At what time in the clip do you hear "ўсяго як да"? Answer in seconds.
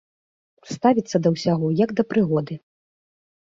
1.37-2.09